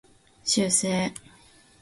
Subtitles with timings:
[0.43, 1.13] 修正